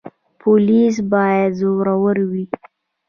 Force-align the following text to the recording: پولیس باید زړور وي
پولیس 0.41 0.95
باید 1.11 1.51
زړور 1.59 2.17
وي 2.31 2.45